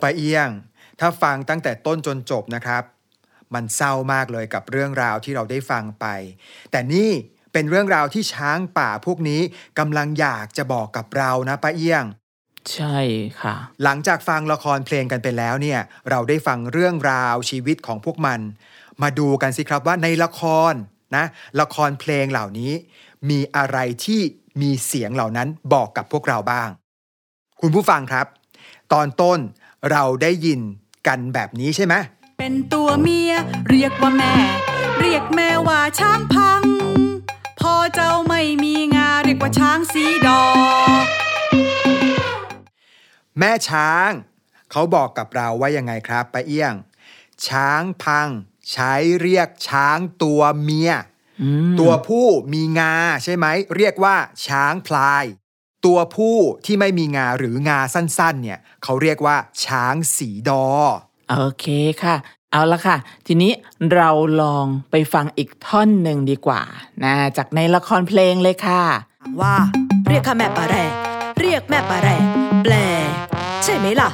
[0.02, 0.50] ปาเอียง
[1.00, 2.84] ถ้าฟังตั้งแต่ต้นจนจบนะครับ
[3.54, 6.06] มันเศร้ามากเลยกับเรื่องราวที่เราได้ฟังไป
[6.70, 7.10] แต่นี่
[7.52, 9.40] เป็นเรื่องราวที่ช้างป่าพวกนี้
[9.78, 12.04] กำลังอยากจะบอกกับเรานะป้าเอียง
[12.74, 12.98] ใช่
[13.40, 18.40] ค่ะ หลังจากฟังละครเพลงกันไปแล้วเนี่ย เราได้ฟังเรื่องราวชีวิตของพวกมัน
[19.02, 20.74] มาดูกันสิครับว่าในละคร
[21.16, 21.24] นะ
[21.60, 22.72] ละครเพลงเหล่านี้
[23.30, 24.20] มีอะไรที่
[24.62, 26.68] มีเสียงเหล่านั้นบอกกับพวกเราบ้าง
[27.60, 28.26] คุณผู้ฟังครับ
[28.92, 29.38] ตอนต้น
[29.90, 30.60] เราได้ยิน
[31.06, 31.94] กันแบบนี้ใช่ไหม
[32.38, 33.32] เป็นตัวเมีย
[33.70, 34.34] เรียกว่าแม่
[35.00, 36.71] เรียกแม่ว่าช้างพังพอ
[37.94, 40.42] เจ้าไม่มีงาเรียกว่าช้างสีดอ
[43.38, 44.10] แม่ช้าง
[44.70, 46.74] เขาบอกกับเราว่ายังไงครับป้าเอี้ยง
[47.46, 48.28] ช้างพัง
[48.72, 50.92] ใช้เรียกช้างตัวเมีย
[51.80, 55.24] ตัวผู้มีงาใช่ไหม เรียกว่า ช้างพลาย
[55.86, 60.66] ตัวผู้ที่ไม่มีงาหรืองาสั้นๆ เนี่ย เขาเรียกว่า ช้างสีดอ
[61.30, 61.66] โอเค
[62.02, 62.16] ค่ะ
[62.52, 63.52] เอาละค่ะ ทีนี้
[63.94, 64.10] เรา
[64.42, 66.62] ลองไปฟังอีกท่อนหนึ่งดีกว่า
[67.04, 68.82] นะจากในละครเพลงเลยค่ะ
[69.40, 69.54] ว่า
[70.08, 70.92] เรียกข้าแม่ปลาแรก
[71.40, 72.24] เรียกแม่ปลาแรก
[72.64, 72.74] แปล
[73.64, 74.10] ใช่ไหมล่ะ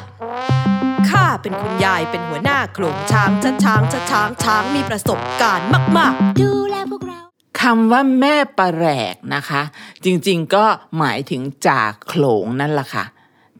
[1.11, 7.20] ข้าเป็นคุณยายเป็นหัวหน้าโขลงช้างจะช้างจะช้างช้างมีประสบการณ์มากดูแลพวกเรา
[7.61, 9.62] คำว่าแม่ปลาแหลกนะคะ
[10.05, 10.64] จริงๆก็
[10.98, 13.05] หมายถึงจ่าโขลงนั่นแหละค่ะ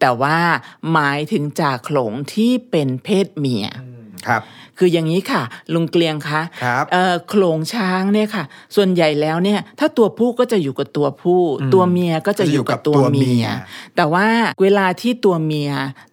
[0.01, 0.38] แต่ว่า
[0.93, 3.67] หมายถึงจ่าโขลงที่เป็นเพศเมีย
[4.29, 4.43] ครับ
[4.79, 5.43] คืออย่างนี้ค่ะ
[5.75, 8.45] ลุงเกลียงคะครับเอ่อโขลงช้างเนี่ยค่ะ
[8.77, 11.43] ส่วนใหญ่แล้วเนี่ย ถ้าตัวผู้ก็จะอยู่กับตัวผู้
[11.75, 13.47] ตัวเมียก็จะอยู่กับตัวเมีย
[13.97, 14.27] แต่ว่า
[14.62, 15.71] เวลาที่ตัวเมีย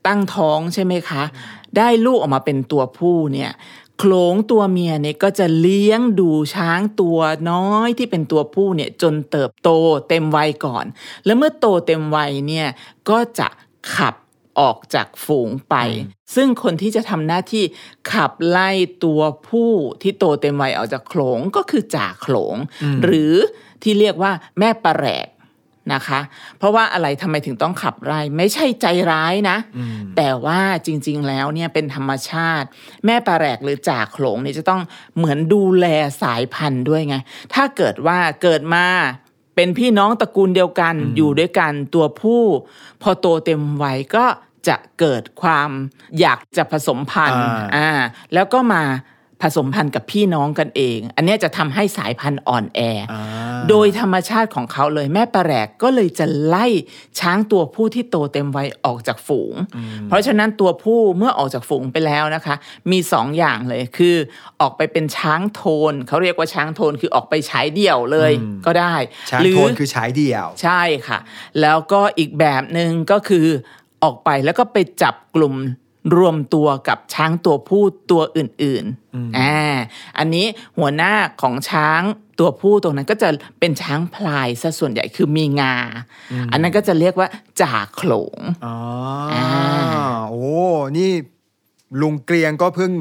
[0.07, 1.23] ตั้งท้องใช่ไหมคะ
[1.77, 3.51] ได้ลูกออกมาเป็นตัวผู้เนี่ย
[3.99, 7.17] โขลงตัวเมียเนี่ยก็จะเลี้ยงดูช้างตัว
[7.51, 9.69] น้อยที่เป็นตัวผู้เนี่ยจนเติบโต
[10.09, 10.85] เต็มวัยก่อน
[11.25, 12.67] แล้วเมื่อโตเต็มวัยเนี่ย
[13.09, 13.47] ก็จะ
[13.95, 14.15] ขับ
[14.59, 15.75] ออกจากฝูงไป
[16.35, 17.63] ซึ่งคนที่จะทำหน้าที่
[18.11, 18.71] ขับไล่
[19.03, 22.55] ตัวผู้ที่โตเต็มวัยออกจากโขลงก็คือจ่าโขลง
[23.03, 23.33] หรือ
[23.83, 25.27] ที่เรียกว่าแม่ปลาแหลก
[25.93, 26.19] นะคะ
[26.57, 29.57] เพราะว่าอะไรทำไมถึงต้องขับไล่ไม่ใช่ใจร้ายนะ
[30.17, 32.67] แต่ว่าจริง ๆ แล้วเนี่ยเป็นธรรมชาติ
[33.05, 34.81] แม่ปลาแหลกหรือจ่าโขลงเนี่ยจะต้อง
[35.17, 35.85] เหมือนดูแล
[36.21, 37.15] สายพันธุ์ด้วยไง
[37.53, 38.85] ถ้าเกิดว่าเกิดมา
[39.55, 42.41] เป็นพี่น้องตระกูลเดียวกันอยู่ด้วยกันตัวผู้
[43.01, 44.25] พอโตเต็มวัยก็
[44.67, 45.69] จะเกิดความ
[46.19, 47.89] อยากจะผสมพันธุ์อ่าอ่า
[48.33, 48.83] แล้วก็มา
[49.14, 49.14] ผ
[49.57, 52.79] สมพันธุ์กับพี่น้องกันเอง อันเนี้ยจะทำให้สายพันธุ์อ่อนแอ
[53.11, 53.21] ออ่า
[53.69, 56.65] โดยธรรมชาติของเขาเลยแม่ปลาแหลกก็เลยจะไล่
[57.19, 59.53] ช้างตัวผู้ที่โตเต็มวัยออกจากฝูง
[60.07, 62.55] เพราะฉะนั้นตัวผู้เมื่อออกจากฝูงไปแล้วนะคะ
[62.91, 64.15] มีสองอย่างเลยคือ
[64.61, 68.31] ออกไปเป็นช้างโทน เขาเรียกว่าช้างโทนคือออกไปฉายเดี่ยวเลย
[68.65, 68.93] ก็ได้
[69.29, 71.19] ช้างหรืโทนคือฉายเดี่ยว ใช่ค่ะ
[71.61, 73.47] แล้วก็อีกแบบหนึ่งก็คือ
[74.03, 75.55] ออกไปแล้วก็ไปจับกลุ่ม
[76.15, 79.57] รวมตัวกับช้างตัวผู้ตัวอื่นๆอ่า
[80.17, 80.45] อันนี้
[80.77, 82.01] หัวหน้าของช้าง
[82.39, 85.75] ตัวผู้ตรงนั้นก็จะเป็นช้างพลายซะส่วนใหญ่คือมีงา
[86.51, 87.27] อันนั้นก็จะเรียกว่า
[87.61, 88.77] จ่าโขลงอ๋อ
[89.33, 89.47] อ่า
[90.29, 90.45] โอ้
[90.97, 91.11] นี่
[92.01, 92.91] ลุงเกรียงก็เพิ่ง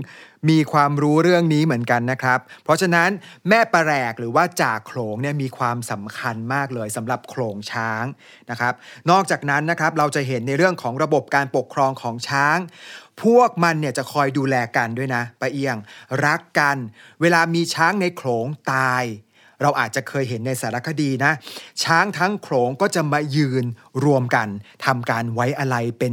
[0.50, 3.08] มีความรู้เรื่องนี้เหมือนกันนะครับ เพราะฉะนั้น
[3.48, 8.04] แม่ปลาแหลกหรือว่าจ่าโขลงเนี่ยมีความสำคัญมากเลยสำหรับโขลงช้าง
[8.50, 8.74] นะครับ
[9.10, 12.58] นอกจากนั้นนะครับเราจะเห็นในเรื่องของระบบการปกครองของช้าง
[13.22, 15.76] พวกมันเนี่ยจะคอยดูแลกันด้วยนะป้าเอียง
[16.24, 16.76] รักกัน
[17.20, 19.04] เวลามีช้างในโขลงตาย
[19.64, 21.32] เราอาจจะเคยเห็นในสารคดีนะ
[21.84, 23.64] ช้างทั้งโขลงก็จะมายืน
[24.04, 24.48] รวมกัน
[24.84, 26.12] ทำการไว้อะไรเป็น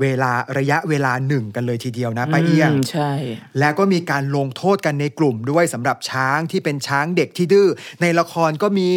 [0.00, 3.12] เวลาระยะเวลาหนึ่งกันเลยทีเดียวนะป้าเอี้ยงมใช่
[3.58, 7.68] แล้วก็มีการลงโทษกันในกลุ่มด้วยสำหรับช้างที่เป็นช้างเด็กที่ดื้อ
[8.02, 8.90] ในละครก็มี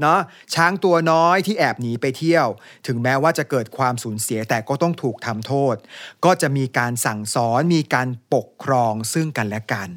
[0.00, 0.20] เนาะ
[0.54, 2.46] ช้างตัวน้อยที่แอบหนีไปเที่ยว
[2.86, 5.76] ถึงแม้ว่าจะเกิดความสูญเสียแต่ก็ต้องถูกทำโทษ
[6.24, 9.88] ก็จะมีการสั่งสอนมีการปกครองซึ่งกันและกัน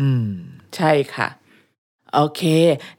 [0.00, 0.28] อืม
[0.76, 1.28] ใช่ค่ะ
[2.14, 2.42] โอเค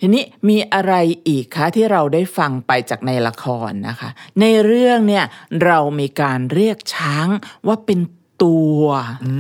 [0.02, 0.94] ทีนี้มีอะไร
[1.28, 4.10] อีกคะที่เราได้ฟังไปจากในละครนะคะ
[4.42, 5.26] ในเรื่องเนี่ย
[5.66, 7.28] เรามีการเรียกช้าง
[7.68, 8.00] ว่าเป็น
[8.44, 8.84] ตัว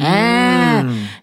[0.05, 0.73] อ่า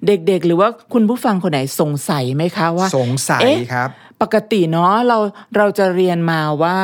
[0.06, 3.88] เด็กๆ หรือว่าคุณผู้ฟังคนไหนสงสัยไหมคะว่า สงสัยเอ๊ะครับ
[4.22, 5.18] ปกติเนาะเรา
[5.56, 6.78] เราจะเรียนมาว่า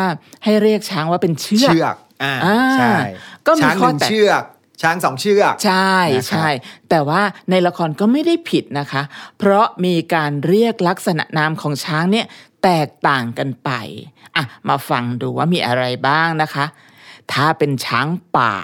[0.44, 2.94] ให้เรียกช้างว่าเป็นเชือกเชือกอ่าอ่าใช่
[3.46, 4.42] ก็มีช้างหข้อนึ่งแตกเชือก
[4.82, 6.48] ช้างสองเชือก ใช่นะครับใช่
[6.90, 9.02] แต่ว่าในละครก็ไม่ได้ผิดนะคะ
[9.38, 12.26] เพราะมีการเรียกลักษณะนามของช้างเนี่ย
[12.64, 13.70] แตกต่างกันไป
[14.36, 16.66] อะ มาฟังดูว่ามีอะไรบ้างนะคะ
[17.32, 18.54] ถ้าเป็นช้างป่า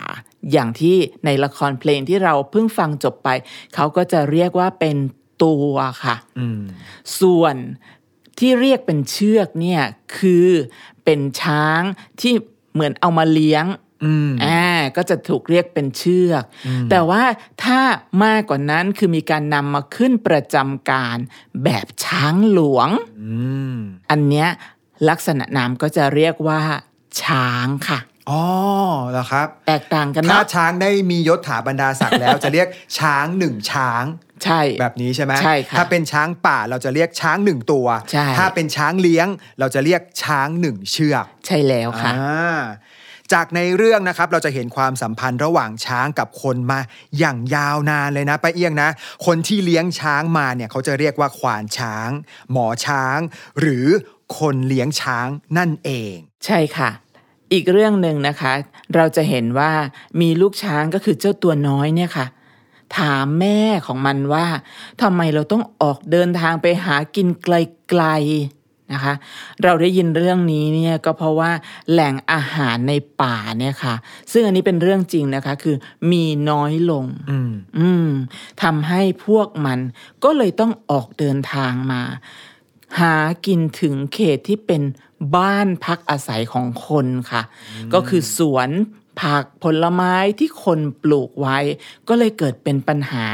[0.52, 3.28] อย่างที่ในละครเพลงที่เราเพิ่งฟังจบไป
[3.74, 4.96] เขาก็จะเรียกว่าเป็น
[5.44, 6.60] ตัวค่ะอืม
[7.20, 7.56] ส่วน
[8.38, 9.82] ที่เรียกเป็นเชือกเนี่ย
[10.16, 10.48] คือ
[11.04, 11.80] เป็นช้าง
[12.20, 12.32] ที่
[12.72, 13.64] เหมือนเอามาเลี้ยง
[14.04, 16.44] อืมอ่า ก็จะถูกเรียกเป็นเชือก
[16.90, 17.22] แต่ว่า
[17.64, 17.80] ถ้า
[18.24, 21.16] มากกว่านั้นคือมีการนำมาขึ้นประจำการ
[21.64, 22.88] แบบช้างหลวง
[23.22, 23.32] อื
[23.74, 23.76] ม
[24.10, 24.48] อันเนี้ย
[25.08, 26.60] ลักษณะนามก็จะเรียกว่า
[27.22, 27.98] ช้างค่ะ
[28.30, 28.42] อ๋อ
[29.10, 32.68] เหรอครับ แตกต่างกันถ้าเนาะช้างได้มียศถาบรรดาศักดิ์แล้วจะเรียก
[32.98, 34.04] ช้างหนึ่งช้าง
[34.44, 39.26] ใช่ แบบนี้ใช่ไหมใช่ค่ะถ้าเป็นช้างป่าเราจะเรียกช้างหนึ่งตัวใช่ถ้าเป็นช้างเลี้ยง
[39.60, 42.60] เราจะเรียกช้างหนึ่งเชือก ใช่แล้วค่ะอ่า
[43.32, 46.80] จากในเรื่องนะครับเราจะเห็นความสัมพันธ์ระหว่างช้างกับคนมา
[47.18, 48.90] อย่างยาวนานเลยนะป้าเอียงนะ
[49.26, 52.08] คนที่เลี้ยงช้างมาเนี่ยเขาจะเรียกว่าควานช้าง
[52.52, 53.18] หมอช้าง
[53.60, 53.86] หรือ
[54.38, 56.14] คนเลี้ยงช้างนั่นเอง
[56.46, 56.90] ใช่ค่ะ
[57.52, 58.52] อีกเรื่องหนึ่งนะคะ
[58.94, 59.72] เราจะเห็นว่า
[60.20, 62.26] มีลูกช้างก็คือเจ้าตัวน้อยเนี่ยค่ะ
[62.98, 64.46] ถามแม่ของมันว่า
[65.02, 68.61] ทำไมเราต้องออกเดินทางไปหากินไกลๆ
[68.94, 69.14] นะคะ
[69.62, 71.50] เราได้ยินเรื่องนี้เนี่ยก็เพราะว่า
[71.90, 73.94] แหล่งอาหารในป่าเนี่ยค่ะ
[74.32, 75.76] ซึ่งอันนี้เป็นเรื่องจริงนะคะ คือ
[76.12, 78.08] มีน้อยลง อืมอืม
[78.62, 79.78] ทำให้พวกมัน
[80.24, 82.02] ก็เลยต้องออกเดินทางมา
[83.00, 83.14] หา
[83.46, 84.82] กินถึงเขตที่เป็น
[85.36, 87.42] บ้านพักอาศัยของคนค่ะ
[87.94, 88.70] ก็คือสวน
[89.20, 91.58] ผักผลไม้ที่คนปลูกไว้
[92.08, 93.24] ก็เลยเกิดเป็นปัญหา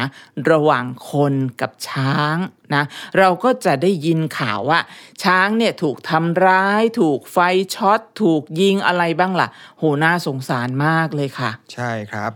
[0.50, 2.36] ระหว่างคนกับช้าง
[2.74, 2.84] นะ
[3.18, 4.80] เราก็จะได้ยินข่าวว่า
[5.24, 7.38] ช้างเนี่ยถูกทำร้าย ถูกไฟ
[7.74, 9.48] ช็อต ถูกยิงอะไรบ้างล่ะ
[9.78, 12.32] โหน่าสงสารมากเลยค่ะ ใช่ครับ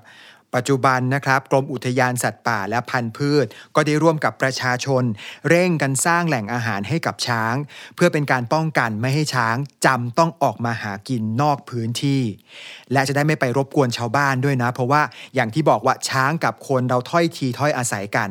[0.57, 5.05] ปัจจุบันนะครับกรมอุทยานสัตว์ป่าและพันธุ์พืช ก็ได้ร่วมกับประชาชน
[5.49, 7.55] เร่งกันสร้างแหล่งอาหารให้กับช้าง
[7.95, 12.23] เพื่อเป็นการป้องกันไม่ให้ช้างจำต้องออกมาหากินนอกพื้นที่
[12.93, 15.03] และจะได้ไม่ไปรบกวนชาวบ้านด้วยนะ เพราะว่า
[15.35, 18.31] อย่างที่บอกว่าช้างกับคนเราถ้อยทีถ้อยอาศัยกัน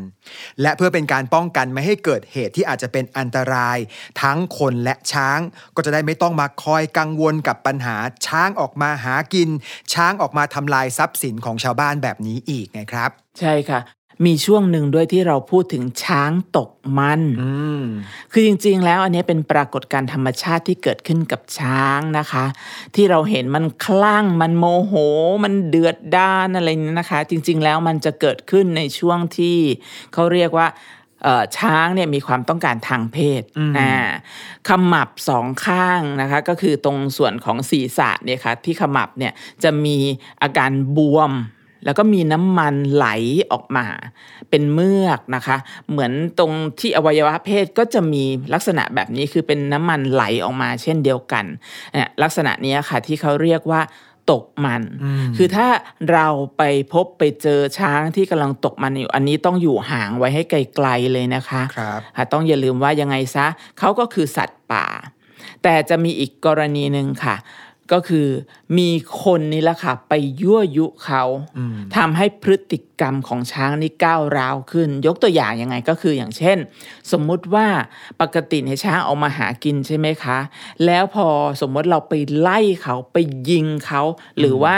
[0.62, 3.78] และเพื่อเป็นการป้องกันไม่ให้เกิดเหตุที่อาจจะเป็นอันตราย
[4.22, 5.40] ทั้งคนและช้าง
[5.76, 7.96] ก็จะได้ไม่ต้องมาคอยกังวลกับปัญหา
[8.28, 9.50] ช้างออกมาหากิน
[9.94, 13.10] ช้างออกมาทำลายทรัพย์สินของชาวบ้านแบบนี้อีกไงครับ
[13.40, 13.80] ใช่ค่ะ
[14.26, 17.52] มีช่วงหนึ่งด้วยที่เราพูดถึงช้างตกมันอื
[17.82, 17.84] ม
[18.32, 22.46] คือจริงๆ แล้วอันนี้เป็นปรากฏการณ์ธรรมชาติที่เกิดขึ้นกับช้างนะคะ
[22.96, 24.94] ที่เราเห็นมันคลั่งมันโมโห
[25.44, 29.58] มันเดือดด้านอะไรนี้นะคะ จริง ๆ แล้วมันจะเกิดขึ้นในช่วงที่
[30.14, 30.68] เขาเรียกว่า
[31.24, 33.42] เอ่อช้างเนี่ยมีความต้องการทางเพศ
[33.78, 33.94] อ่า
[34.68, 39.98] ขมับสองข้างนะคะ ก็คือตรงส่วนของศีรษะเนี่ยค่ะที่ขมับเนี่ยจะมี
[40.42, 41.34] อาการบวม
[41.86, 43.08] แล้วก็มีน้ำมันไหล
[43.52, 43.86] ออกมา
[44.50, 45.58] เป็นเมือกนะคะ
[45.90, 48.24] เหมือนตรงที่อวัยวะเพศก็จะมี
[48.54, 51.46] ลักษณะแบบนี้คือเป็นน้ำมันไหลออกมาเช่นเดียวกัน
[51.94, 53.82] เนี่ยลักษณะนี้ค่ะที่เขาเรียกว่า
[54.32, 54.82] ตกมัน
[55.38, 55.68] คือถ้า
[56.12, 56.28] เรา
[56.58, 56.64] ไป
[56.94, 63.46] พบไปเจอช้างที่กำลังตกมันอยู่ อันนี้ต้องอยู่ห่างไว้ให้ไกลๆเลยนะคะครับค่ะต้องอย่าลืมว่ายังไงซะ
[63.80, 64.86] เขาก็คือสัตว์ป่า
[65.64, 67.36] แต่จะมีอีกกรณีหนึ่งค่ะ
[67.92, 68.28] ก็คือ
[68.78, 68.90] มี
[69.24, 71.24] คนนี่แหละค่ะไปยั่วยุเขา
[71.98, 76.58] ทำให้พฤติกรรมของช้างนี่ก้าวร้าวขึ้น ยกตัวอย่างยังไงก็คืออย่างเช่น
[77.12, 77.68] สมมุติว่า
[78.22, 80.38] ปกติเนี่ยช้างออกมาหากินใช่ไหมคะ
[80.86, 81.28] แล้วพอ
[81.62, 83.18] สมมติเราไปไล่เขาไป
[83.50, 84.02] ยิงเขา
[84.40, 84.76] หรือว่า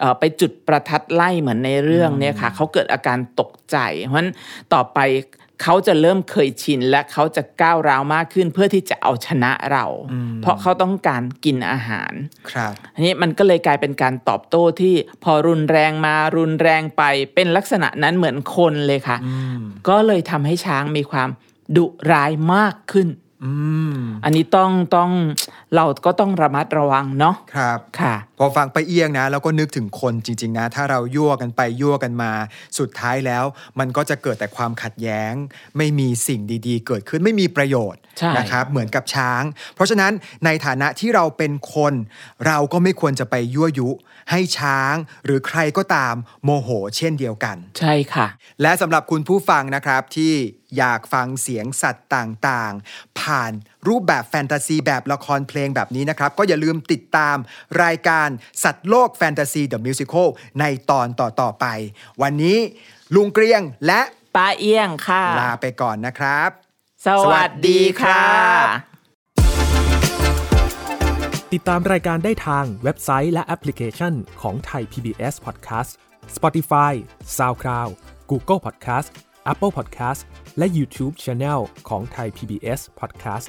[0.00, 4.30] เอ่อไปจุดประทัดไล่เหมือนในเรื่องเนี่ยค่ะเขาเกิดอาการตกใจ เพราะฉะนั้น
[4.72, 4.98] ต่อไป
[5.62, 9.84] เขาจะเริ่มเคยชินและเขาจะก้าวร้าวมากขึ้นเพื่อที่จะเอาชนะเรา
[10.42, 12.12] เพราะเขาต้องการกินอาหาร
[12.50, 14.94] ครับอันนี้มันก็เลยกลายเป็นการตอบโต้ที่
[15.24, 17.02] พอรุนแรงมารุนแรงไป
[17.34, 19.16] เป็นลักษณะนั้นเหมือนคนเลยค่ะ
[19.88, 21.28] ก็เลยทำให้ช้างมีความ
[21.76, 23.08] ดุร้ายมากขึ้น
[23.44, 23.52] อื
[23.94, 25.10] มอันนี้ต้องต้อง
[25.76, 32.32] เราก็ต้องระมัดระวังเนาะครับค่ะ พอฟังไปเอียงนะแล้วก็นึกถึงคนจริง ๆ นะ ถ้าเรายั่วกันไปยั่วกันมา
[32.78, 33.44] สุดท้ายแล้ว
[33.78, 35.32] มันก็จะเกิดแต่ความขัดแย้ง
[35.76, 39.42] ไม่มีสิ่งดีๆ เกิดขึ้นไม่มีประโยชน์ใช่นะครับเหมือนกับช้าง
[39.74, 40.12] เพราะฉะนั้น
[40.44, 41.94] ในฐานะที่เราเป็นคน
[42.46, 43.90] เราก็ไม่ควรจะไปยั่วยุ
[44.30, 44.94] ให้ช้าง
[45.24, 46.14] หรือใครก็ตาม
[46.44, 48.26] โมโห เช่นเดียวกัน ใช่ค่ะ
[48.62, 50.34] และสำหรับคุณผู้ฟังนะครับที่
[50.78, 53.52] อยากฟังเสียงสัตว์ต่างๆ ผ่าน
[53.88, 57.36] รูปแบบแฟนตาซีแบบละครเพลงแบบนี้นะครับ ก็อย่าลืมติดตาม
[57.84, 58.28] รายการ
[58.62, 60.28] สัตว์โลกแฟนตาซีเดอะมิวสิควล
[60.60, 61.66] ในตอนต่อๆไป
[62.22, 62.58] วันนี้
[63.14, 64.00] ลุงเกรียงและ
[64.36, 66.50] ป้าเอี้ยงค่ะ ลาไปก่อนนะครับ
[67.06, 68.22] สวัสดีค่ะ
[71.52, 75.90] ติดตามรายการได้ทางเว็บไซต์และแอปพลิเคชันของไทย PBS Podcast
[76.36, 76.92] Spotify
[77.36, 77.90] SoundCloud
[78.30, 79.08] Google Podcast
[79.52, 80.20] Apple Podcast
[80.58, 83.48] และ YouTube Channel ของไทย PBS Podcast